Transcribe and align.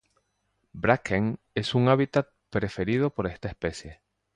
Bracken 0.73 1.37
es 1.53 1.75
un 1.75 1.87
hábitat 1.87 2.27
preferido 2.49 3.11
por 3.13 3.27
esta 3.27 3.49
especie. 3.49 4.01